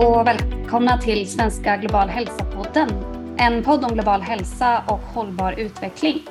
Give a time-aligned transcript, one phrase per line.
[0.00, 2.88] och välkomna till Svenska Global Hälsa-podden.
[3.38, 6.26] En podd om global hälsa och hållbar utveckling.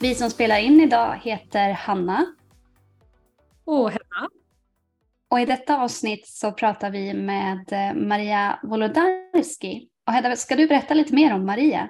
[0.00, 2.26] Vi som spelar in idag heter Hanna.
[3.64, 4.28] Och Hedda.
[5.30, 9.88] Och i detta avsnitt så pratar vi med eh, Maria Wolodarski.
[10.06, 11.88] Och Hedda, ska du berätta lite mer om Maria?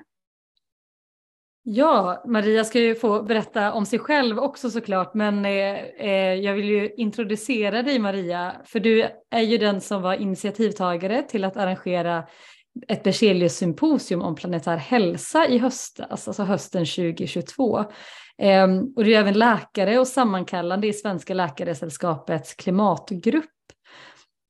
[1.64, 6.54] Ja, Maria ska ju få berätta om sig själv också såklart, men eh, eh, jag
[6.54, 11.56] vill ju introducera dig Maria, för du är ju den som var initiativtagare till att
[11.56, 12.24] arrangera
[12.88, 17.78] ett Berzelius-symposium om planetär hälsa i höstas, alltså, alltså hösten 2022.
[18.38, 23.44] Eh, och du är även läkare och sammankallande i Svenska Läkaresällskapets klimatgrupp.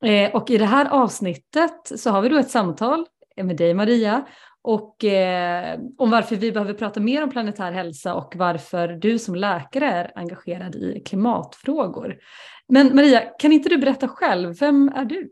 [0.05, 3.05] Eh, och i det här avsnittet så har vi då ett samtal
[3.43, 4.25] med dig Maria
[4.63, 9.35] och eh, om varför vi behöver prata mer om planetär hälsa och varför du som
[9.35, 12.19] läkare är engagerad i klimatfrågor.
[12.67, 15.31] Men Maria, kan inte du berätta själv, vem är du?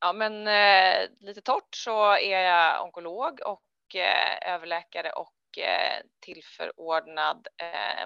[0.00, 7.48] Ja, men eh, lite torrt så är jag onkolog och eh, överläkare och eh, tillförordnad
[7.56, 8.02] eh,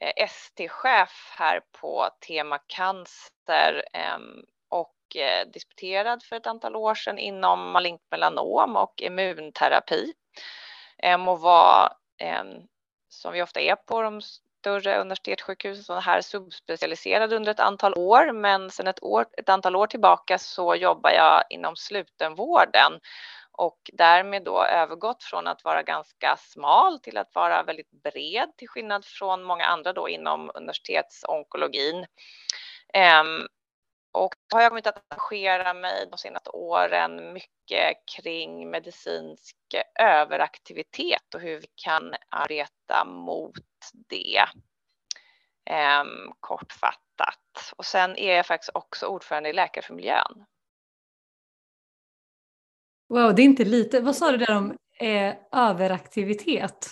[0.00, 4.18] eh ST-chef här på tema cancer eh,
[4.68, 10.12] och eh, disputerad för ett antal år sedan inom malignt melanom och immunterapi.
[10.98, 11.92] Eh, och var,
[13.08, 14.20] som vi ofta är på de
[14.66, 18.32] större universitetssjukhusen, så här subspecialiserad under ett antal år.
[18.32, 22.92] Men sedan ett, år, ett antal år tillbaka så jobbar jag inom slutenvården
[23.52, 28.68] och därmed då övergått från att vara ganska smal till att vara väldigt bred till
[28.68, 32.06] skillnad från många andra då inom universitetsonkologin.
[34.16, 39.56] Och och har jag kommit att engagera mig de senaste åren mycket kring medicinsk
[40.00, 43.54] överaktivitet och hur vi kan arbeta mot
[44.08, 44.44] det.
[45.70, 47.72] Ehm, kortfattat.
[47.76, 50.44] Och sen är jag faktiskt också ordförande i Läkare för miljön.
[53.08, 54.00] Wow, det är inte lite.
[54.00, 56.86] Vad sa du där om eh, överaktivitet?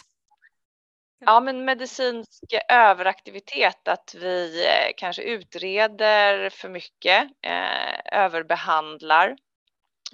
[1.27, 9.37] Ja, men medicinsk överaktivitet, att vi eh, kanske utreder för mycket, eh, överbehandlar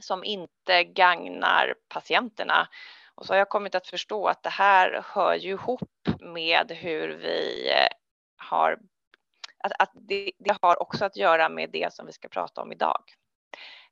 [0.01, 2.69] som inte gagnar patienterna.
[3.15, 7.09] Och så har jag kommit att förstå att det här hör ju ihop med hur
[7.09, 7.89] vi eh,
[8.37, 8.79] har,
[9.59, 12.73] att, att det, det, har också att göra med det som vi ska prata om
[12.73, 13.03] idag.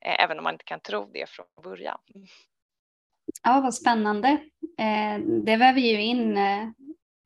[0.00, 1.98] Eh, även om man inte kan tro det från början.
[3.42, 4.28] Ja, vad spännande.
[4.78, 6.38] Eh, det väver ju in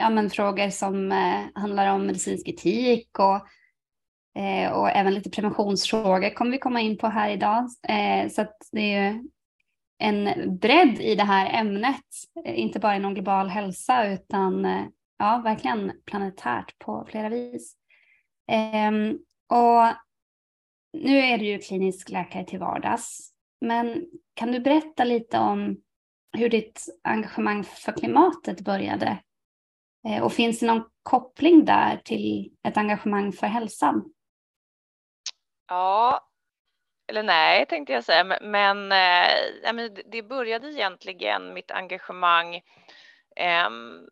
[0.02, 3.46] ja, men frågor som eh, handlar om medicinsk etik och,
[4.42, 7.68] eh, och även lite preventionsfrågor kommer vi komma in på här idag.
[7.88, 9.22] Eh, så att det är ju
[9.98, 12.04] en bredd i det här ämnet,
[12.44, 14.84] eh, inte bara inom global hälsa utan eh,
[15.18, 17.74] ja, verkligen planetärt på flera vis.
[18.48, 19.18] Ehm,
[19.48, 19.96] och
[20.92, 24.04] nu är du ju klinisk läkare till vardags, men
[24.34, 25.76] kan du berätta lite om
[26.32, 29.18] hur ditt engagemang för klimatet började
[30.08, 34.04] Eh, och finns det någon koppling där till ett engagemang för hälsan?
[35.68, 36.28] Ja,
[37.08, 42.60] eller nej tänkte jag säga, men, eh, men det började egentligen mitt engagemang
[43.36, 44.08] ehm,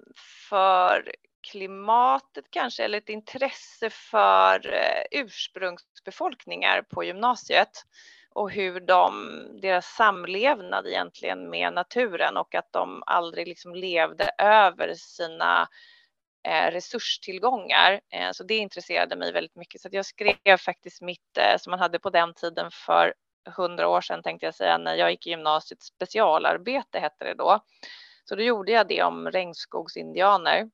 [0.48, 1.12] för
[1.50, 7.84] klimatet kanske, eller ett intresse för eh, ursprungsbefolkningar på gymnasiet
[8.34, 9.12] och hur de,
[9.62, 15.68] deras samlevnad egentligen med naturen och att de aldrig liksom levde över sina
[16.48, 18.00] eh, resurstillgångar.
[18.12, 19.80] Eh, så det intresserade mig väldigt mycket.
[19.80, 23.14] Så jag skrev faktiskt mitt, eh, som man hade på den tiden för
[23.56, 27.60] hundra år sedan tänkte jag säga, när jag gick i gymnasiet, specialarbete hette det då.
[28.24, 30.70] Så då gjorde jag det om regnskogsindianer.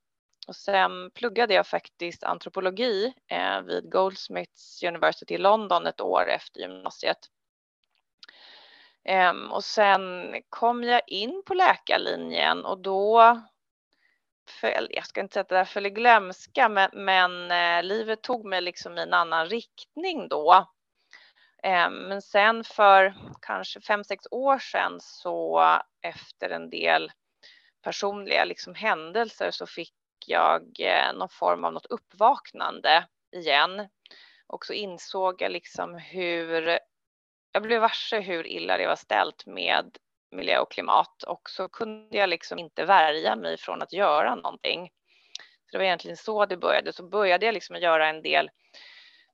[0.48, 6.60] Och sen pluggade jag faktiskt antropologi eh, vid Goldsmiths University i London ett år efter
[6.60, 7.18] gymnasiet.
[9.08, 13.40] Um, och sen kom jag in på läkarlinjen och då
[14.60, 18.22] föll, jag ska inte säga att det där föll i glömska, men, men eh, livet
[18.22, 20.66] tog mig liksom i en annan riktning då.
[21.62, 25.62] Eh, men sen för kanske fem, sex år sedan så
[26.02, 27.12] efter en del
[27.82, 29.94] personliga liksom händelser så fick
[30.26, 33.88] jag eh, någon form av något uppvaknande igen.
[34.46, 36.78] Och så insåg jag liksom hur
[37.56, 39.98] jag blev varse hur illa det var ställt med
[40.30, 44.90] miljö och klimat och så kunde jag liksom inte värja mig från att göra någonting.
[45.64, 46.92] Så det var egentligen så det började.
[46.92, 48.50] Så började jag liksom göra en del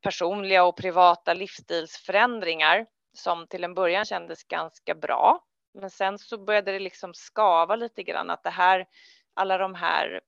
[0.03, 5.45] personliga och privata livsstilsförändringar som till en början kändes ganska bra.
[5.75, 8.87] Men sen så började det liksom skava lite grann att det här,
[9.35, 10.21] alla de här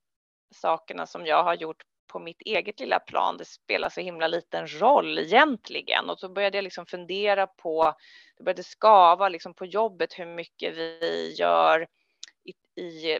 [0.55, 1.83] sakerna som jag har gjort
[2.15, 6.11] på mitt eget lilla plan, det spelar så himla liten roll egentligen.
[6.11, 7.95] Och så började jag liksom fundera på,
[8.37, 11.87] det började skava liksom på jobbet hur mycket vi gör
[12.45, 13.19] i, i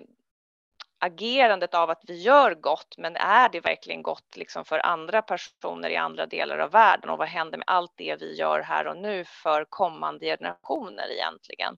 [0.99, 5.91] agerandet av att vi gör gott, men är det verkligen gott liksom för andra personer
[5.91, 8.97] i andra delar av världen och vad händer med allt det vi gör här och
[8.97, 11.77] nu för kommande generationer egentligen?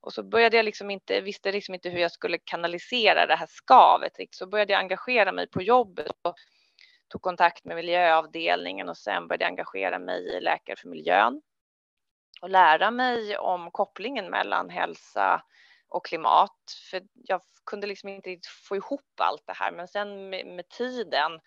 [0.00, 3.46] Och så började jag liksom inte, visste liksom inte hur jag skulle kanalisera det här
[3.46, 4.18] skavet.
[4.18, 4.46] Liksom.
[4.46, 6.34] Så började jag engagera mig på jobbet och
[7.08, 11.42] tog kontakt med miljöavdelningen och sen började jag engagera mig i Läkare för miljön
[12.40, 15.42] och lära mig om kopplingen mellan hälsa
[15.88, 16.58] och klimat.
[16.90, 18.36] För jag kunde liksom inte
[18.68, 21.40] få ihop allt det här, men sen med, med tiden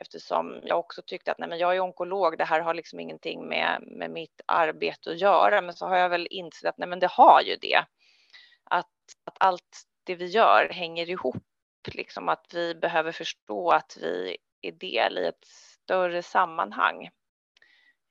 [0.00, 3.48] eftersom jag också tyckte att nej, men jag är onkolog, det här har liksom ingenting
[3.48, 5.60] med, med mitt arbete att göra.
[5.60, 7.84] Men så har jag väl insett att nej, men det har ju det.
[8.64, 8.86] Att,
[9.24, 11.44] att allt det vi gör hänger ihop,
[11.92, 17.10] liksom att vi behöver förstå att vi är del i ett större sammanhang.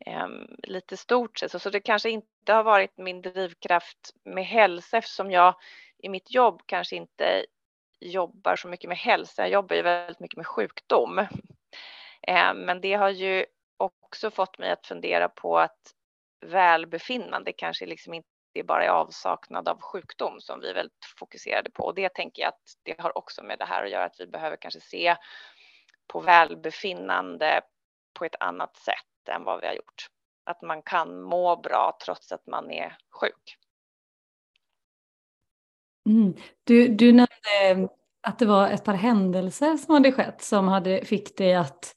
[0.06, 1.52] Um, lite stort sett.
[1.52, 5.56] Så, så det kanske inte har varit min drivkraft med hälsa eftersom jag
[5.98, 7.46] i mitt jobb kanske inte
[8.00, 9.42] jobbar så mycket med hälsa.
[9.42, 11.28] Jag jobbar ju väldigt mycket med sjukdom.
[12.28, 13.46] Eh, men det har ju
[13.78, 15.94] också fått mig att fundera på att
[16.46, 18.28] välbefinnande kanske liksom inte
[18.64, 21.84] bara är avsaknad av sjukdom som vi är väldigt fokuserade på.
[21.84, 24.28] Och det tänker jag att det har också med det här att göra att vi
[24.28, 25.16] behöver kanske se
[26.08, 27.62] på välbefinnande
[28.14, 30.08] på ett annat sätt än vad vi har gjort.
[30.44, 33.58] Att man kan må bra trots att man är sjuk.
[36.10, 36.34] Mm.
[36.64, 37.90] Du, du nämnde
[38.22, 41.96] att det var ett par händelser som hade skett som hade, fick dig att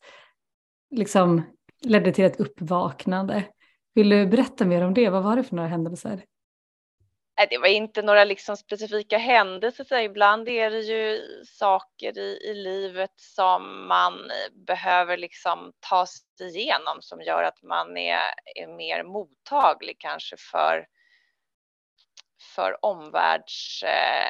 [0.91, 1.43] liksom
[1.83, 3.45] ledde till ett uppvaknande.
[3.95, 5.11] Vill du berätta mer om det?
[5.11, 6.25] Vad var det för några händelser?
[7.51, 9.85] det var inte några liksom specifika händelser.
[9.85, 14.31] Så ibland är det ju saker i, i livet som man
[14.67, 18.21] behöver liksom ta sig igenom som gör att man är,
[18.55, 20.87] är mer mottaglig kanske för,
[22.55, 23.83] för omvärlds...
[23.83, 24.29] eh,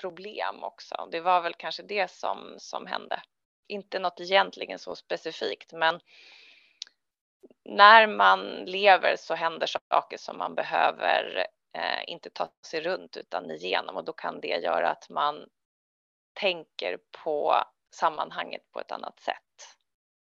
[0.00, 1.08] problem också.
[1.12, 3.22] Det var väl kanske det som, som hände.
[3.68, 6.00] Inte något egentligen så specifikt, men
[7.64, 13.50] när man lever så händer saker som man behöver eh, inte ta sig runt utan
[13.50, 15.48] igenom och då kan det göra att man
[16.32, 17.54] tänker på
[17.94, 19.76] sammanhanget på ett annat sätt.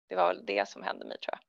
[0.07, 1.39] Det var väl det som hände mig tror jag.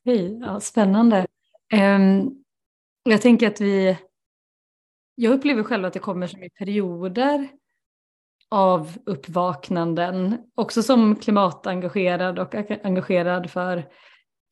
[0.00, 1.26] Okej, ja, spännande.
[1.74, 2.44] Um,
[3.02, 3.98] jag tänker att vi,
[5.20, 7.48] jag upplever själv att det kommer som i perioder
[8.48, 13.88] av uppvaknanden, också som klimatengagerad och engagerad för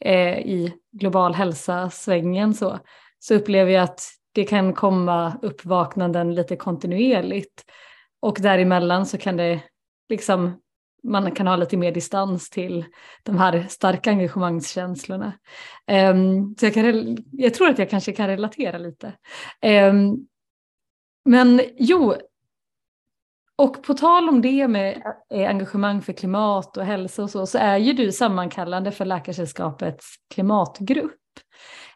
[0.04, 2.78] eh, i global hälsa-svängen så,
[3.18, 4.00] så upplever jag att
[4.32, 7.64] det kan komma uppvaknanden lite kontinuerligt
[8.20, 9.60] och däremellan så kan det
[10.08, 10.60] liksom
[11.02, 12.84] man kan ha lite mer distans till
[13.22, 15.26] de här starka engagemangskänslorna.
[15.26, 19.12] Um, ehm, så jag, kan, jag tror att jag kanske kan relatera lite.
[19.90, 20.26] Um,
[21.28, 22.14] men jo,
[23.56, 25.02] och på tal om det med
[25.34, 30.14] eh, engagemang för klimat och hälsa och så, så är ju du sammankallande för Läkarsällskapets
[30.34, 31.20] klimatgrupp.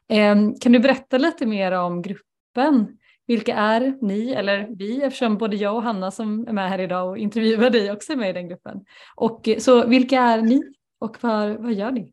[0.08, 2.98] Ehm, kan du berätta lite mer om gruppen?
[3.26, 7.08] Vilka är ni, eller vi, eftersom både jag och Hanna som är med här idag
[7.08, 8.84] och intervjuar dig också är med i den gruppen.
[9.14, 10.62] Och, eh, så vilka är ni
[10.98, 12.12] och vad, vad gör ni?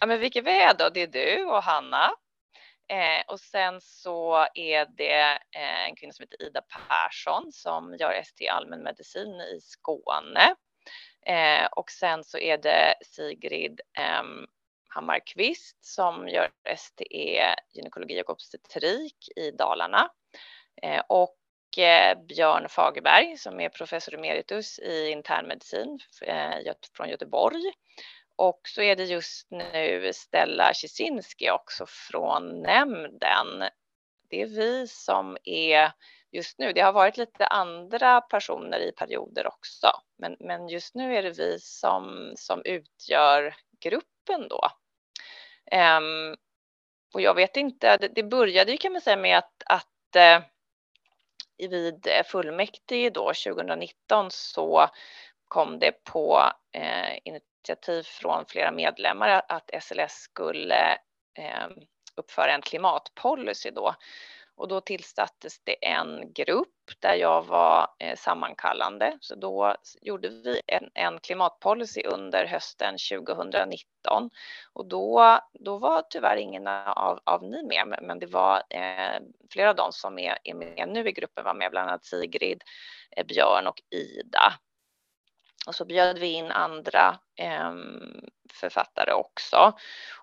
[0.00, 0.88] Ja, men vilka vi är då?
[0.94, 2.10] Det är du och Hanna
[2.88, 8.12] Eh, och sen så är det eh, en kvinna som heter Ida Persson som gör
[8.12, 10.54] ST allmänmedicin i Skåne.
[11.26, 14.22] Eh, och sen så är det Sigrid eh,
[14.88, 20.10] Hammarkvist som gör STE gynekologi och obstetrik i Dalarna.
[20.82, 21.38] Eh, och
[21.78, 27.72] eh, Björn Fagerberg som är professor emeritus i internmedicin eh, från Göteborg
[28.36, 33.68] och så är det just nu Stella Kisinski också från nämnden.
[34.30, 35.92] Det är vi som är
[36.32, 36.72] just nu.
[36.72, 39.86] Det har varit lite andra personer i perioder också,
[40.18, 44.70] men, men just nu är det vi som, som utgör gruppen då.
[45.72, 46.36] Um,
[47.14, 50.46] och jag vet inte, det, det började ju kan man säga med att, att uh,
[51.58, 54.88] vid eh, fullmäktige då 2019 så
[55.48, 57.18] kom det på eh,
[57.66, 60.92] initiativ från flera medlemmar att SLS skulle
[61.38, 61.68] eh,
[62.16, 63.94] uppföra en klimatpolicy då.
[64.56, 66.68] Och då tillsattes det en grupp
[67.00, 69.18] där jag var eh, sammankallande.
[69.20, 74.30] Så då gjorde vi en, en, klimatpolicy under hösten 2019.
[74.72, 79.20] Och då, då var tyvärr ingen av, av ni med, men det var eh,
[79.50, 82.62] flera av dem som är, är med nu i gruppen var med, bland annat Sigrid,
[83.16, 84.52] eh, Björn och Ida.
[85.66, 87.74] Och så bjöd vi in andra eh,
[88.52, 89.72] författare också.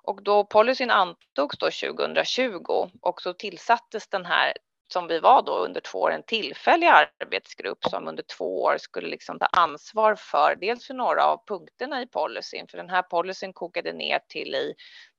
[0.04, 4.54] Och då policyn antogs då 2020 och så tillsattes den här
[4.94, 9.08] som vi var då under två år en tillfällig arbetsgrupp som under två år skulle
[9.08, 13.54] liksom ta ansvar för dels för några av punkterna i policyn, för den här policyn
[13.54, 14.74] kokade ner till i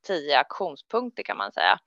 [0.06, 1.78] tio aktionspunkter kan man säga.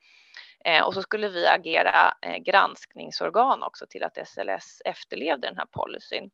[0.65, 5.65] Eh, och så skulle vi agera eh, granskningsorgan också till att SLS efterlevde den här
[5.65, 6.29] policyn.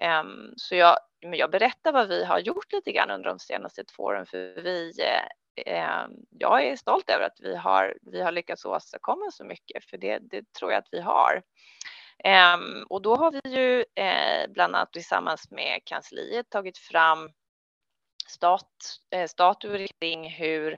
[0.00, 4.02] Ehm, så jag, jag berättar vad vi har gjort lite grann under de senaste två
[4.02, 8.64] åren, för vi eh, ehm, jag är stolt över att vi har, vi har lyckats
[8.64, 11.42] åstadkomma så mycket, för det, det tror jag att vi har.
[12.24, 17.30] Ehm, och då har vi ju eh, bland annat tillsammans med kansliet tagit fram
[18.28, 18.70] stat,
[19.10, 20.72] eh, statuer kring hur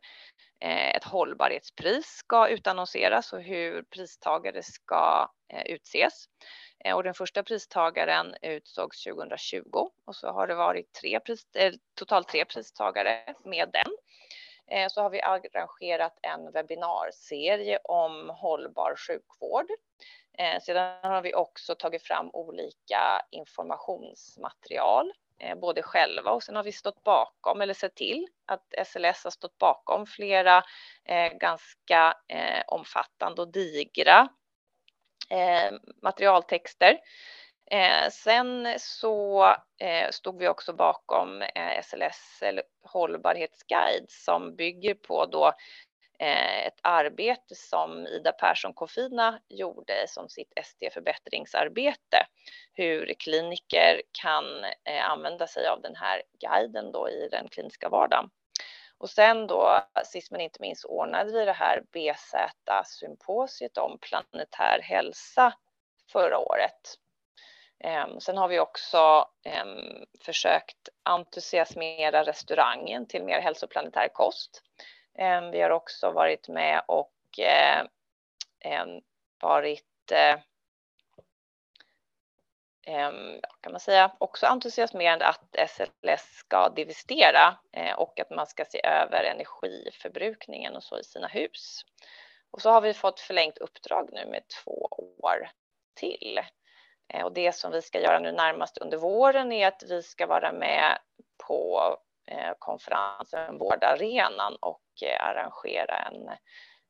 [0.61, 6.25] eh, ett hållbarhetspris ska utannonseras och hur pristagare ska eh, utses.
[6.85, 11.73] Eh, och den första pristagaren utsågs 2020 och så har det varit tre pris, eh,
[11.95, 13.93] totalt tre pristagare med den.
[14.67, 19.67] Eh, så har vi arrangerat en webbinarserie om hållbar sjukvård.
[20.39, 26.63] Eh, sedan har vi också tagit fram olika informationsmaterial, eh, både själva och sen har
[26.63, 30.63] vi stått bakom eller sett till att SLS har stått bakom flera
[31.05, 32.15] eh, ganska
[32.67, 34.29] omfattande och digra
[35.31, 36.99] Eh, materialtexter
[37.71, 39.45] Eh, sen så
[39.81, 45.53] eh, stod vi också bakom eh, SLS eller hållbarhetsguide som bygger på då
[46.19, 52.27] eh, ett arbete som Ida Persson Kofina gjorde som sitt ST-förbättringsarbete.
[52.75, 58.31] Hur kliniker kan eh, använda sig av den här guiden då i den kliniska vardagen.
[58.99, 65.55] Och sen då, sist men inte minst, ordnade vi det här BZ-symposiet om planetär hälsa
[66.13, 66.99] förra året
[67.85, 74.63] ehm, sen har vi också ehm, försökt entusiasmera restaurangen till mer hälsoplanetär kost.
[75.19, 77.85] Ehm, vi har också varit med och eh,
[79.41, 80.41] varit eh,
[82.89, 88.65] Ehm, kan man säga, också entusiasmerande att SLS ska divestera eh, och att man ska
[88.65, 91.85] se över energiförbrukningen och så i sina hus.
[92.51, 94.89] Och så har vi fått förlängt uppdrag nu med två
[95.23, 95.51] år
[95.97, 96.41] till.
[97.15, 100.27] Eh, och det som vi ska göra nu närmast under våren är att vi ska
[100.27, 100.99] vara med
[101.47, 101.81] på
[102.27, 106.31] eh, konferensen Vårdarenan och eh, arrangera en,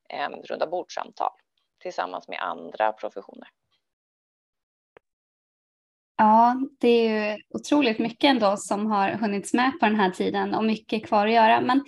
[0.09, 1.33] en runda bordsamtal
[1.79, 3.49] tillsammans med andra professioner.
[6.21, 10.55] Ja, det är ju otroligt mycket ändå som har hunnits med på den här tiden
[10.55, 11.61] och mycket kvar att göra.
[11.61, 11.85] Men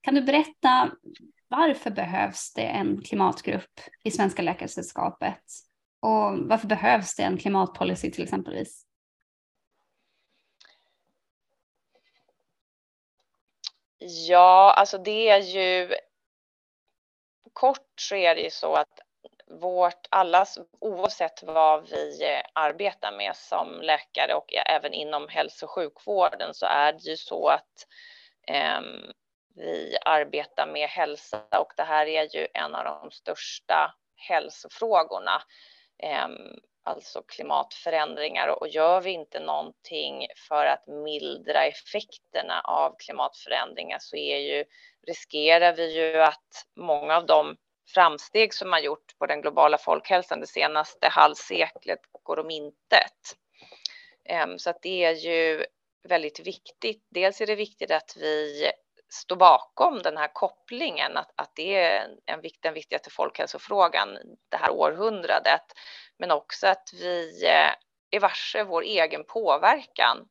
[0.00, 0.90] kan du berätta
[1.48, 5.42] varför behövs det en klimatgrupp i Svenska Läkaresällskapet?
[6.00, 8.86] Och varför behövs det en klimatpolicy till exempelvis?
[14.28, 15.94] Ja, alltså det är ju
[17.52, 19.00] kort så är det ju så att
[19.60, 25.70] vårt allas, oavsett vad vi eh, arbetar med som läkare och även inom hälso och
[25.70, 27.86] sjukvården så är det ju så att
[28.48, 28.80] eh,
[29.54, 35.42] vi arbetar med hälsa och det här är ju en av de största hälsofrågorna.
[36.02, 36.28] Eh,
[36.84, 44.38] alltså klimatförändringar och gör vi inte någonting för att mildra effekterna av klimatförändringar så är
[44.38, 44.64] ju,
[45.06, 47.56] riskerar vi ju att många av de
[47.94, 53.36] framsteg som man gjort på den globala folkhälsan det senaste halvseklet går om intet.
[54.24, 55.64] Ehm, så att det är ju
[56.08, 57.06] väldigt viktigt.
[57.10, 58.70] Dels är det viktigt att vi
[59.12, 64.18] står bakom den här kopplingen, att, att det är en, den viktigaste folkhälsofrågan
[64.48, 65.64] det här århundradet,
[66.18, 67.72] men också att vi eh,
[68.10, 70.28] är varse vår egen påverkan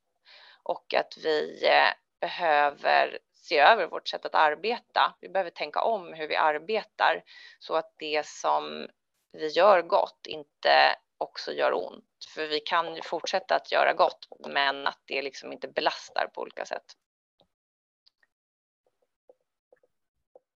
[0.63, 3.19] och att vi eh, behöver
[3.51, 5.15] se över vårt sätt att arbeta.
[5.21, 7.23] Vi behöver tänka om hur vi arbetar
[7.59, 8.87] så att det som
[9.31, 12.05] vi gör gott inte också gör ont.
[12.35, 16.41] För vi kan ju fortsätta att göra gott, men att det liksom inte belastar på
[16.41, 16.83] olika sätt.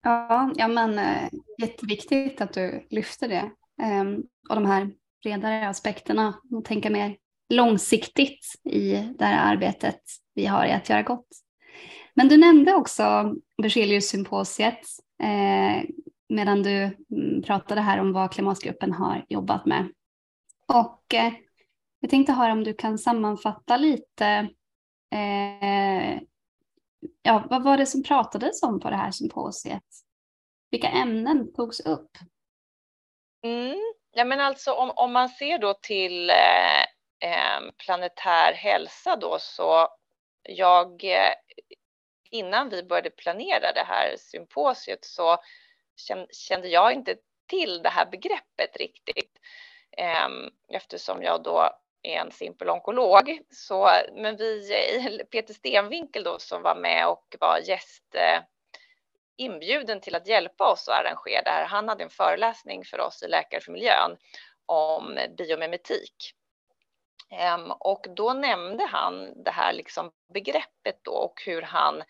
[0.03, 3.51] Ja, ja men eh, jätteviktigt att du lyfter det.
[3.83, 4.91] Ehm, och de här
[5.23, 7.17] bredare aspekterna och tänka mer
[7.49, 10.01] långsiktigt i det här arbetet
[10.33, 11.44] vi har i att göra gott.
[12.15, 14.79] Men du nämnde också Berzelius-symposiet
[15.23, 15.89] eh,
[16.29, 19.91] medan du mm, pratade här om vad klimatgruppen har jobbat med.
[20.67, 21.33] Och eh,
[21.99, 24.25] jag tänkte höra om du kan sammanfatta lite
[25.11, 26.21] eh,
[27.21, 29.83] ja, vad var det som pratades om på det här symposiet?
[30.71, 32.11] Vilka ämnen togs upp?
[33.43, 33.79] Mm.
[34.11, 36.81] Ja, men alltså om, om man ser då till eh,
[37.19, 39.87] eh planetär hälsa då så
[40.43, 41.33] jag eh,
[42.31, 45.37] innan vi började planera det här symposiet så
[46.31, 47.15] kände jag inte
[47.49, 49.39] till det här begreppet riktigt
[49.97, 51.69] ehm, eftersom jag då
[52.03, 53.39] är en simpel onkolog.
[53.49, 54.69] Så, men vi,
[55.31, 58.43] Peter Stenvinkel då som var med och var gäst eh,
[59.37, 61.65] inbjuden till att hjälpa oss att arrangera det här.
[61.65, 64.17] Han hade en föreläsning för oss i Läkare för miljön
[64.65, 66.33] om biomimetik.
[67.79, 72.03] Och då nämnde han det här liksom begreppet då och hur han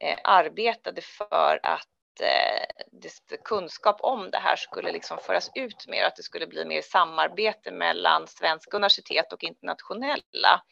[0.00, 6.16] eh, arbetade för att eh, kunskap om det här skulle liksom föras ut mer, att
[6.16, 10.62] det skulle bli mer samarbete mellan svenska universitet och internationella.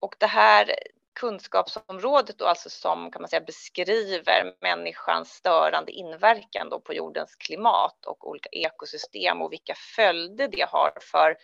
[0.00, 0.74] Och det här
[1.20, 8.06] kunskapsområdet då alltså som kan man säga beskriver människans störande inverkan då på jordens klimat
[8.06, 11.36] och olika ekosystem och vilka följder det har för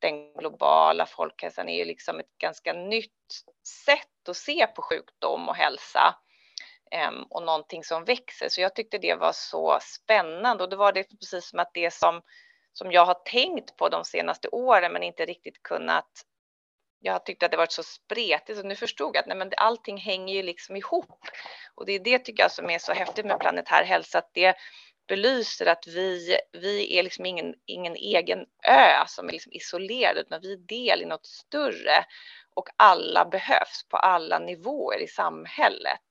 [0.00, 3.44] den globala folkhälsan är ju liksom ett ganska nytt
[3.86, 6.16] sätt att se på sjukdom och hälsa
[6.90, 8.48] ehm, och någonting som växer.
[8.48, 11.94] Så jag tyckte det var så spännande och det var det precis som att det
[11.94, 12.22] som,
[12.72, 16.24] som jag har tänkt på de senaste åren men inte riktigt kunnat
[17.02, 19.96] jag tyckte att det varit så spretigt och nu förstod jag att nej, men allting
[19.96, 21.20] hänger ju liksom ihop.
[21.74, 24.54] Och det är det tycker jag som är så häftigt med planetär hälsa, att det
[25.10, 30.40] belyser att vi, vi är liksom ingen, ingen egen ö som är liksom isolerad, utan
[30.40, 32.04] vi är del i något större
[32.54, 36.08] och alla behövs på alla nivåer i samhället.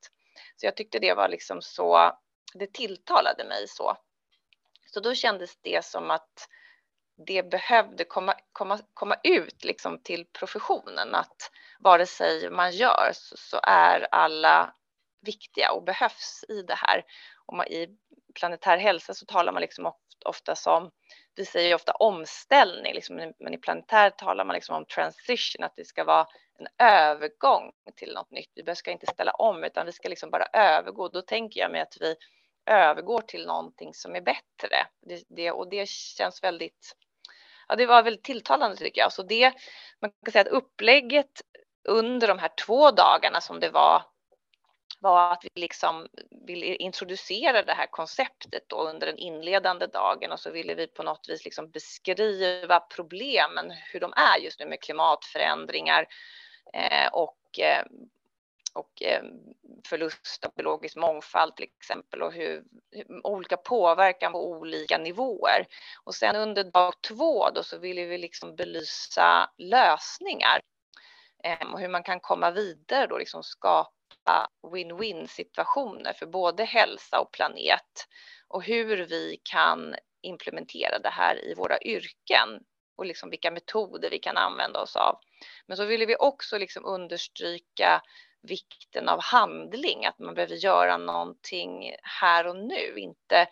[0.56, 2.18] Så jag tyckte det var liksom så,
[2.54, 3.98] det tilltalade mig så.
[4.86, 6.48] Så då kändes det som att
[7.28, 13.38] det behövde komma, komma, komma ut liksom till professionen att vare sig man gör så,
[13.38, 14.74] så är alla
[15.22, 17.04] viktiga och behövs i det här.
[17.52, 17.88] Man, I
[18.34, 19.94] planetär hälsa så talar man liksom
[20.26, 20.92] ofta som,
[21.36, 25.86] vi säger ofta omställning, liksom, men i planetär talar man liksom om transition, att det
[25.86, 26.28] ska vara
[26.60, 28.52] en övergång till något nytt.
[28.66, 31.08] Vi ska inte ställa om, utan vi ska liksom bara övergå.
[31.08, 32.16] Då tänker jag mig att vi
[32.66, 34.88] övergår till någonting som är bättre.
[35.02, 36.96] Det, det, och det känns väldigt,
[37.68, 39.14] ja, det var väldigt tilltalande tycker jag.
[39.14, 39.54] Så det,
[40.02, 41.42] man kan säga att upplägget
[41.90, 44.04] under de här två dagarna som det var
[45.00, 46.08] var att vi liksom
[46.46, 51.04] ville introducera det här konceptet då under den inledande dagen och så ville vi på
[51.04, 56.08] något vis liksom beskriva problemen, hur de är just nu med klimatförändringar
[56.74, 57.84] eh, och eh,
[58.74, 59.24] och eh,
[59.88, 65.68] förlust av biologisk mångfald till exempel och hur, hur, olika påverkan på olika nivåer.
[66.04, 70.62] Och sen under dag två då så ville vi liksom belysa lösningar
[71.44, 73.99] eh, och hur man kan komma vidare då liksom skapa
[74.74, 78.08] win-win situationer för både hälsa och planet
[78.48, 82.50] och hur vi kan implementera det här i våra yrken
[82.98, 85.20] och liksom vilka metoder vi kan använda oss av.
[85.68, 88.02] Men så ville vi också liksom understryka
[88.42, 93.48] vikten av handling, att man behöver göra någonting här och nu, inte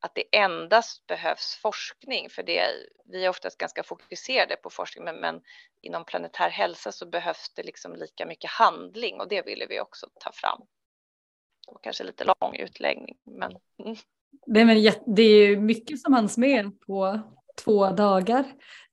[0.00, 2.62] att det endast behövs forskning, för det,
[3.04, 5.40] vi är oftast ganska fokuserade på forskning, men, men
[5.80, 10.06] inom planetär hälsa så behövs det liksom lika mycket handling och det ville vi också
[10.20, 10.62] ta fram.
[11.66, 13.52] Och kanske lite lång utläggning, men.
[13.84, 13.96] Mm.
[14.46, 17.20] Det, är, det är mycket som hanns med på
[17.64, 18.44] två dagar.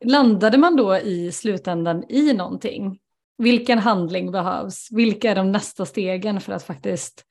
[0.05, 2.99] Landade man då i slutändan i någonting?
[3.37, 4.87] Vilken handling behövs?
[4.91, 7.25] Vilka är de nästa stegen för att faktiskt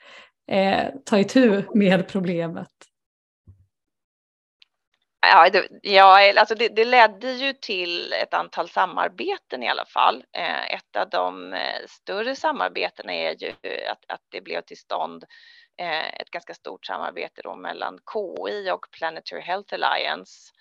[0.50, 2.68] eh, ta itu med problemet?
[5.26, 10.24] Ja, det, ja alltså det, det, ledde ju till ett antal samarbeten i alla fall.
[10.32, 13.52] Eh, ett av de eh, större samarbetena är ju
[13.90, 15.24] att, att det blev till stånd
[15.80, 20.52] eh, ett ganska stort samarbete då mellan KI och Planetary Health Alliance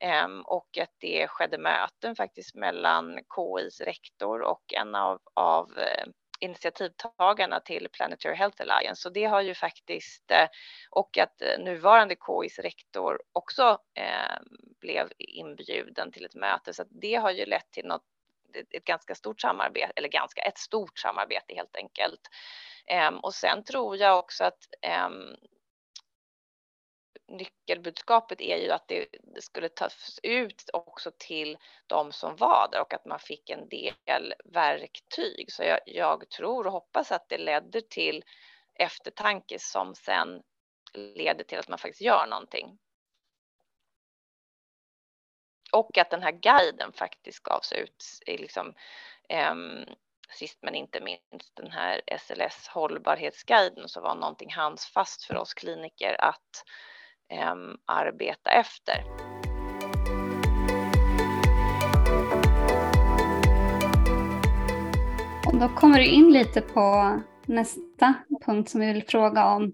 [0.00, 6.06] ehm, och att det skedde möten faktiskt mellan KIs rektor och en av, av eh,
[6.42, 9.02] initiativtagarna till Planetary Health Alliance.
[9.02, 10.46] Så det har ju faktiskt, eh,
[10.90, 14.36] och att eh, nuvarande KIs rektor också eh,
[14.80, 18.02] blev inbjuden till ett möte, så det har ju lett till något
[18.70, 22.20] ett ganska stort samarbete, eller ganska, ett stort samarbete helt enkelt.
[22.86, 25.36] Ehm, och sen tror jag också att ehm,
[27.32, 29.06] nyckelbudskapet är ju att det,
[29.40, 34.34] skulle tas ut också till de som var där och att man fick en del
[34.44, 35.52] verktyg.
[35.52, 38.24] Så jag, jag tror och hoppas att det ledde till
[38.74, 40.42] eftertanke som sen
[40.94, 42.78] leder till att man faktiskt gör någonting.
[45.72, 48.74] Och att den här guiden faktiskt gavs ut i liksom,
[49.28, 49.54] eh,
[50.34, 56.20] sist men inte minst den här SLS hållbarhetsguiden som var någonting handsfast för oss kliniker
[56.20, 56.64] att
[57.86, 59.04] arbeta efter.
[65.46, 68.14] Och Då kommer du in lite på nästa
[68.46, 69.72] punkt som vi vill fråga om.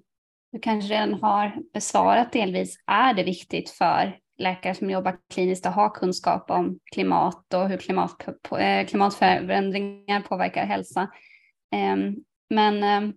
[0.52, 2.76] Du kanske redan har besvarat delvis.
[2.86, 7.76] Är det viktigt för läkare som jobbar kliniskt att ha kunskap om klimat och hur
[7.76, 11.10] klimat, eh, klimatförändringar påverkar hälsa?
[11.74, 12.16] Ehm,
[12.50, 13.12] men, ehm,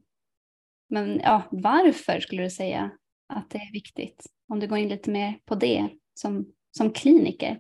[0.90, 2.92] men ja, varför skulle du säga
[3.32, 4.26] att det är viktigt?
[4.48, 7.60] Om du går in lite mer på det som, som kliniker.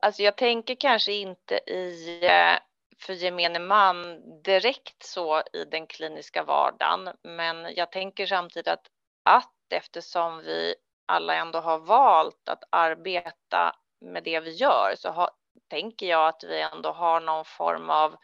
[0.00, 2.58] Alltså jag tänker kanske inte i eh,
[3.00, 8.86] för gemene man direkt så i den kliniska vardagen, men jag tänker samtidigt att,
[9.22, 10.74] att eftersom vi
[11.06, 15.30] alla ändå har valt att arbeta med det vi gör så har,
[15.68, 18.16] tänker jag att vi ändå har någon form av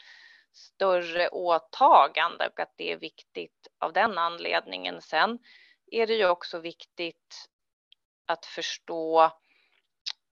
[0.54, 5.02] större åtagande och att det är viktigt av den anledningen.
[5.02, 5.38] Sen
[5.90, 7.48] är det ju också viktigt
[8.26, 9.30] att förstå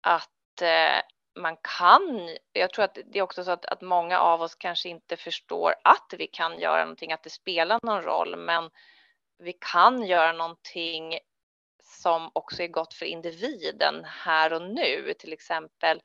[0.00, 1.02] att eh,
[1.38, 4.88] man kan, jag tror att det är också så att, att många av oss kanske
[4.88, 8.70] inte förstår att vi kan göra någonting, att det spelar någon roll, men
[9.38, 11.18] vi kan göra någonting
[11.82, 16.02] som också är gott för individen här och nu, till exempel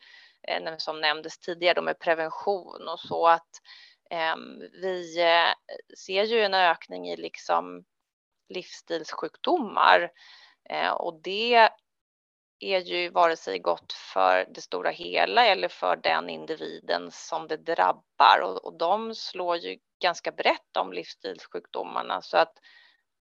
[0.47, 6.23] eh, som nämndes tidigare då med prevention och så att eh, Ehm, vi eh, ser
[6.23, 7.85] ju en ökning i liksom
[8.49, 10.11] livsstilssjukdomar
[10.69, 11.69] eh, och det
[12.59, 17.57] är ju vare sig gott för det stora hela eller för den individen som det
[17.57, 22.53] drabbar och, och de slår ju ganska brett om livsstilssjukdomarna så att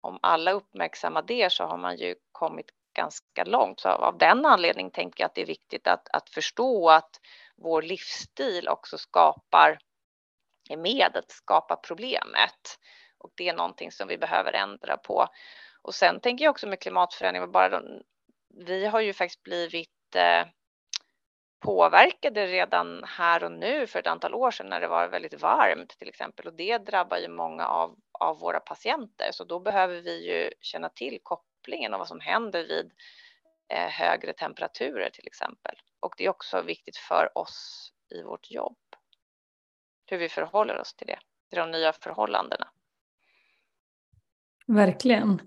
[0.00, 3.80] om alla uppmärksammar det så har man ju kommit ganska långt.
[3.80, 7.20] Så av den anledningen tänker jag att det är viktigt att, att förstå att
[7.56, 9.78] vår livsstil också skapar,
[10.68, 12.78] är med att skapa problemet.
[13.18, 15.26] Och det är någonting som vi behöver ändra på.
[15.82, 17.82] Och sen tänker jag också med klimatförändring, bara
[18.66, 20.46] vi har ju faktiskt blivit eh,
[21.60, 25.98] påverkade redan här och nu för ett antal år sedan när det var väldigt varmt
[25.98, 30.26] till exempel och det drabbar ju många av, av våra patienter så då behöver vi
[30.26, 32.92] ju känna till kopplingen och vad som händer vid
[33.68, 35.74] eh, högre temperaturer till exempel.
[36.00, 38.76] Och det är också viktigt för oss i vårt jobb.
[40.10, 41.18] Hur vi förhåller oss till det,
[41.50, 42.68] till de nya förhållandena.
[44.66, 45.40] Verkligen.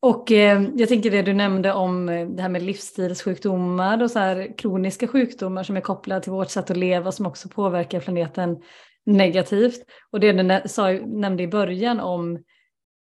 [0.00, 4.18] Och eh, jag tänker det du nämnde om eh, det här med livsstilssjukdomar och så
[4.18, 8.62] här kroniska sjukdomar som är kopplade till vårt sätt att leva som också påverkar planeten
[9.06, 9.84] negativt.
[10.10, 12.44] Och det du sa, nämnde i början om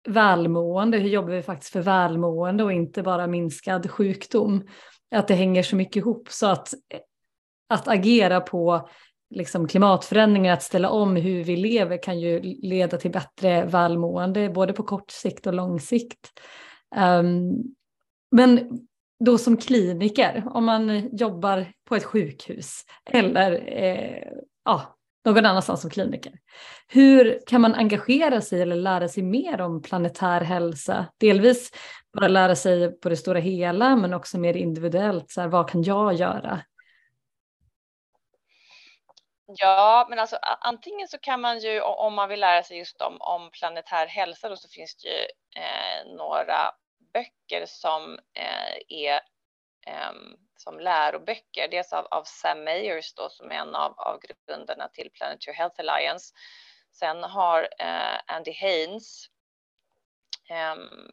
[0.08, 4.68] välmående, hur jobbar vi faktiskt för välmående och inte bara minskad sjukdom.
[5.10, 7.00] Att det hänger så mycket ihop så att, eh,
[7.68, 8.88] att agera på
[9.32, 14.72] liksom klimatförändringar, att ställa om hur vi lever kan ju leda till bättre välmående både
[14.72, 16.30] på kort sikt och lång sikt.
[16.96, 17.62] Um,
[18.30, 18.80] men
[19.24, 24.28] då som kliniker, om man jobbar på ett sjukhus eller eh,
[24.64, 26.32] ja, någon annanstans som kliniker.
[26.88, 31.06] Hur kan man engagera sig eller lära sig mer om planetär hälsa?
[31.20, 31.70] Delvis
[32.14, 35.30] bara lära sig på det stora hela men också mer individuellt.
[35.30, 36.60] Så här, vad kan jag göra?
[39.56, 43.20] Ja, men alltså antingen så kan man ju om man vill lära sig just om,
[43.20, 45.26] om planetär hälsa då så finns det ju
[45.62, 46.70] eh, några
[47.12, 49.14] böcker som eh, är
[49.86, 50.12] eh,
[50.56, 51.68] som läroböcker.
[51.70, 55.80] Dels av, av Sam Mayers då, som är en av, av grundarna till Planetary Health
[55.80, 56.34] Alliance.
[56.92, 59.26] Sen har eh, Andy Haynes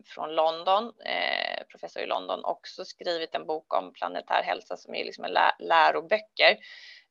[0.06, 5.06] från London, eh, professor i London, också skrivit en bok om planetär hälsa som är
[5.06, 6.58] liksom en lä läroböcker.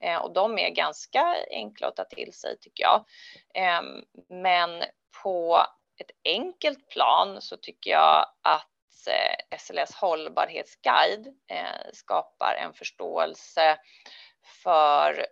[0.01, 3.05] Eh, och de är ganska enkla att ta till sig tycker jag.
[3.55, 4.83] Ehm, men
[5.23, 5.67] på
[6.01, 11.27] ett enkelt plan så tycker jag att eh, SLS hållbarhetsguide
[11.93, 13.79] skapar en förståelse
[14.63, 15.27] för,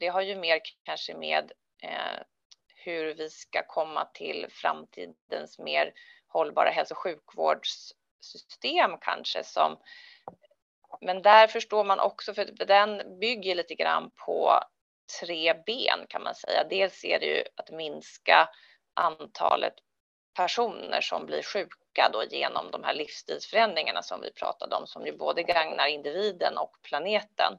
[0.00, 1.52] det har ju mer kanske med
[2.84, 5.92] hur vi ska komma till framtidens mer
[6.32, 9.78] hållbara hälso och sjukvårdssystem kanske som
[11.00, 14.60] men där förstår man också, för den bygger lite grann på
[15.20, 16.64] tre ben kan man säga.
[16.70, 18.48] Dels är det ju att minska
[18.94, 19.74] antalet
[20.36, 25.16] personer som blir sjuka då genom de här livsstilsförändringarna som vi pratade om, som ju
[25.16, 27.58] både gagnar individen och planeten.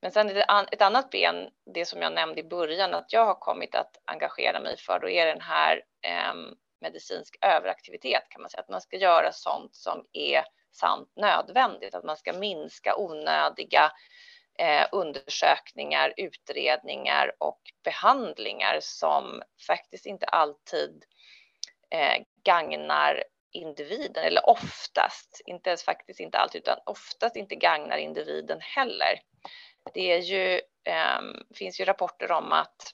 [0.00, 3.24] Men sen är det ett annat ben, det som jag nämnde i början, att jag
[3.24, 6.34] har kommit att engagera mig för, då är den här eh,
[6.80, 12.04] medicinsk överaktivitet kan man säga, att man ska göra sånt som är sant nödvändigt, att
[12.04, 13.92] man ska minska onödiga
[14.58, 21.04] eh, undersökningar, utredningar och behandlingar som faktiskt inte alltid
[21.90, 28.58] eh, gagnar individen, eller oftast, inte ens faktiskt inte alltid, utan oftast inte gagnar individen
[28.60, 29.20] heller.
[29.94, 31.20] Det är ju, eh,
[31.54, 32.92] finns ju rapporter om att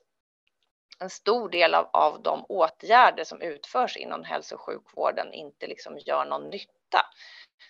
[1.02, 5.98] en stor del av, av de åtgärder som utförs inom hälso och sjukvården inte liksom
[5.98, 7.06] gör någon nytta.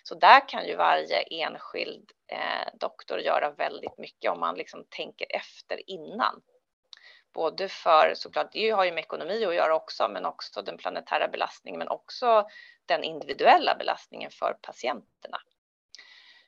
[0.03, 5.35] Så där kan ju varje enskild eh, doktor göra väldigt mycket om man liksom tänker
[5.35, 6.41] efter innan.
[7.33, 11.27] Både för såklart, det har ju med ekonomi att göra också, men också den planetära
[11.27, 12.47] belastningen, men också
[12.85, 15.37] den individuella belastningen för patienterna.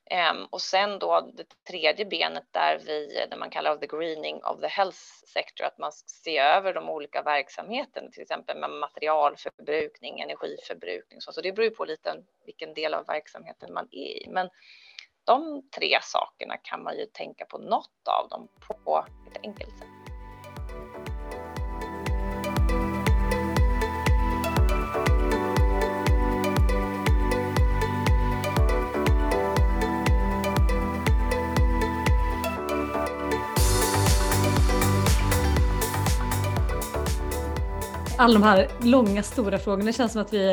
[0.09, 4.61] Ehm, och sen då det tredje benet där vi, det man kallar the greening of
[4.61, 4.97] the health
[5.33, 11.41] sector, att man ser över de olika verksamheterna, till exempel med materialförbrukning, energiförbrukning, så, så
[11.41, 14.27] det beror på lite vilken del av verksamheten man är i.
[14.29, 14.49] Men
[15.23, 20.04] de tre sakerna kan man ju tänka på något av dem på ett enkelt sätt.
[38.17, 39.85] Alla de här långa stora frågorna.
[39.85, 40.51] Det känns som att vi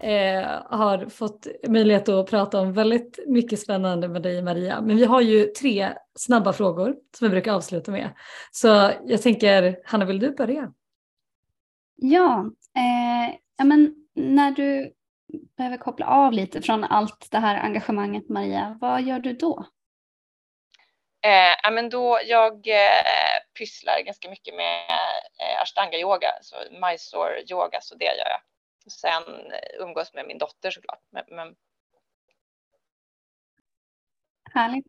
[0.00, 4.80] eh, har fått möjlighet att prata om väldigt mycket spännande med dig Maria.
[4.80, 8.10] Men vi har ju tre snabba frågor som vi brukar avsluta med.
[8.50, 10.72] Så jag tänker, Hanna vill du börja?
[11.96, 14.92] Ja, eh, ja men när du
[15.56, 19.66] behöver koppla av lite från allt det här engagemanget Maria, vad gör du då?
[21.22, 24.90] Eh, men då jag eh, pysslar ganska mycket med
[25.38, 28.40] eh, ashtanga yoga, så Mysore yoga, så det gör jag.
[28.86, 31.02] Och sen eh, umgås med min dotter såklart.
[31.10, 31.54] Men, men...
[34.52, 34.86] Härligt.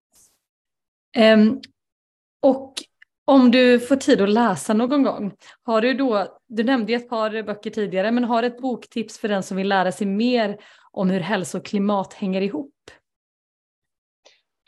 [1.18, 1.62] Um,
[2.40, 2.74] och
[3.26, 7.44] om du får tid att läsa någon gång, har du då, du nämnde ett par
[7.44, 10.58] böcker tidigare, men har ett boktips för den som vill lära sig mer
[10.92, 12.76] om hur hälsa och klimat hänger ihop?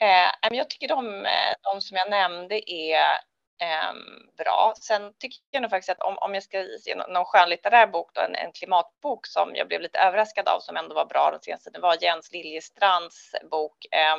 [0.01, 3.19] Eh, jag tycker de, eh, de som jag nämnde är
[3.59, 4.73] Ehm, bra.
[4.81, 8.21] Sen tycker jag nog faktiskt att om, om jag ska ge någon skönlitterär bok, då,
[8.21, 11.69] en, en klimatbok som jag blev lite överraskad av som ändå var bra den senaste,
[11.69, 14.17] det var Jens Liljestrands bok eh,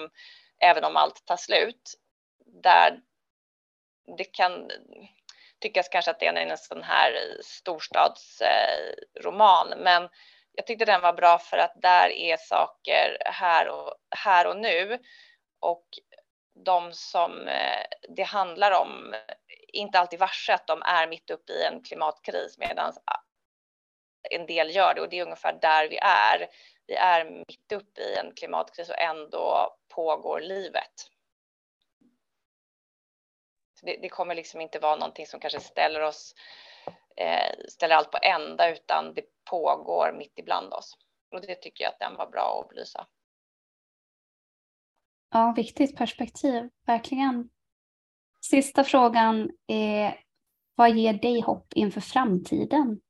[0.60, 1.94] Även om allt tar slut.
[2.62, 3.00] Där
[4.16, 4.70] det kan
[5.60, 10.08] tyckas kanske att det är en sån här storstadsroman, eh, men
[10.52, 14.98] jag tyckte den var bra för att där är saker här och, här och nu
[15.60, 15.86] och
[16.54, 19.14] de som eh, det handlar om
[19.72, 22.92] inte alltid varse att de är mitt uppe i en klimatkris medan
[24.30, 26.48] en del gör det och det är ungefär där vi är.
[26.86, 31.10] Vi är mitt uppe i en klimatkris och ändå pågår livet.
[33.82, 36.34] Det, det, kommer liksom inte vara någonting som kanske ställer oss,
[37.16, 40.98] eh, ställer allt på ända utan det pågår mitt ibland oss.
[41.30, 43.06] Och det tycker jag att den var bra att belysa.
[45.36, 47.48] Ja, viktigt perspektiv, verkligen.
[48.40, 50.20] Sista frågan är,
[50.74, 53.00] vad ger dig hopp inför framtiden?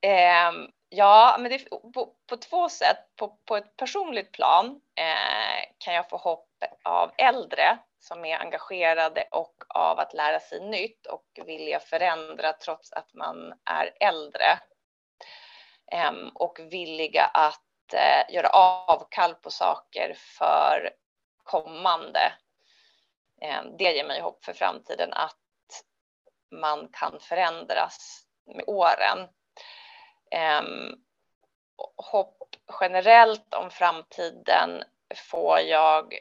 [0.00, 0.52] Eh,
[0.88, 3.16] ja, men det, på, på två sätt.
[3.16, 6.50] På, på ett personligt plan eh, kan jag få hopp
[6.84, 12.92] av äldre som är engagerade och av att lära sig nytt och vilja förändra trots
[12.92, 14.58] att man är äldre.
[15.92, 20.90] Eh, och villiga att eh, göra avkall på saker för
[21.44, 22.32] kommande.
[23.40, 25.38] Eh, det ger mig hopp för framtiden att
[26.50, 29.28] man kan förändras med åren.
[30.30, 30.62] Eh,
[31.96, 32.38] hopp
[32.80, 34.84] generellt om framtiden
[35.30, 36.18] får jag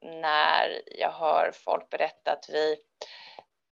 [0.00, 2.76] när jag hör folk berätta att vi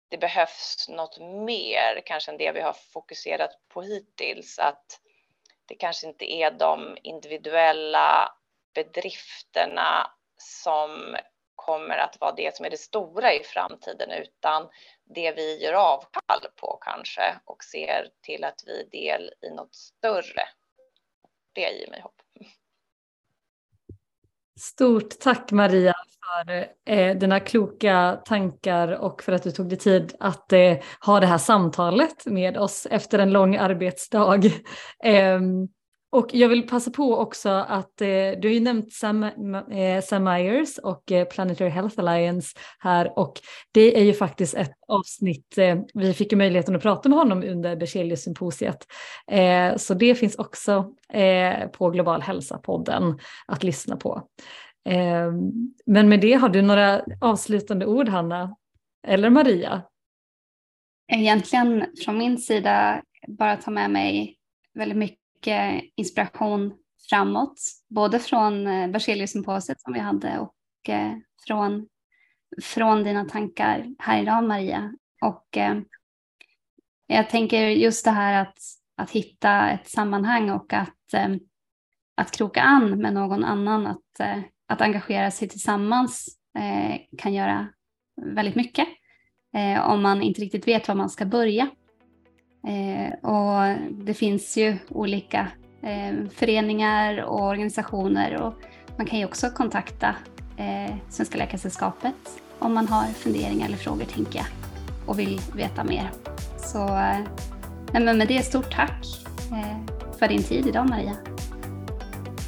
[0.09, 4.59] det behövs något mer kanske än det vi har fokuserat på hittills.
[4.59, 4.99] Att
[5.69, 8.35] det kanske inte är de individuella
[8.73, 11.15] bedrifterna som
[11.55, 14.69] kommer att vara det som är det stora i framtiden utan
[15.15, 19.75] det vi gör avkall på kanske och ser till att vi är del i något
[19.75, 20.43] större.
[21.53, 22.18] Det ger mig hopp.
[24.59, 25.93] Stort tack Maria
[26.45, 31.19] för eh, dina kloka tankar och för att du tog dig tid att eh, ha
[31.19, 34.41] det här samtalet med oss efter en lång arbetsdag.
[35.03, 35.67] Ehm,
[36.11, 39.23] och jag vill passa på också att eh, du har ju nämnt Sam,
[39.71, 43.33] eh, Sam Myers och eh, Planetary Health Alliance här och
[43.71, 47.43] det är ju faktiskt ett avsnitt, eh, vi fick ju möjligheten att prata med honom
[47.43, 48.87] under Berzelius-symposiet.
[49.31, 54.27] Eh, så det finns också eh, på Global hälsa-podden att lyssna på.
[54.89, 55.31] Eh,
[55.85, 58.55] men med det, har du några avslutande ord Hanna?
[59.07, 59.81] Eller Maria?
[61.13, 64.35] Egentligen från min sida bara ta med mig
[64.73, 66.73] väldigt mycket mycket inspiration
[67.09, 71.11] framåt, både från eh, Berzeliussymposiet som vi hade och eh,
[71.47, 71.87] från,
[72.63, 74.93] från dina tankar här idag Maria.
[75.21, 75.79] Och eh,
[77.07, 78.57] jag tänker just det här att,
[78.97, 81.13] att hitta ett sammanhang och att,
[82.15, 86.37] att kroka an med någon annan, att, att engagera sig tillsammans
[87.17, 87.67] kan göra
[88.21, 88.87] väldigt mycket
[89.81, 91.69] om man inte riktigt vet var man ska börja.
[92.67, 95.47] Eh, och det finns ju olika
[95.81, 98.53] eh, föreningar och organisationer och
[98.97, 100.15] man kan ju också kontakta
[100.57, 104.47] eh, Svenska Läkaresällskapet om man har funderingar eller frågor tänker jag
[105.05, 106.11] och vill veta mer.
[106.57, 107.19] Så eh,
[107.93, 109.05] nej, men med det, stort tack
[109.51, 111.15] eh, för din tid idag Maria.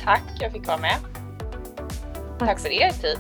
[0.04, 0.96] Tack, jag fick vara med.
[2.40, 3.18] Tack, tack för er tid.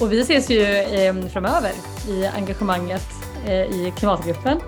[0.00, 1.72] Och vi ses ju eh, framöver
[2.08, 3.06] i engagemanget
[3.70, 4.60] i klimatgruppen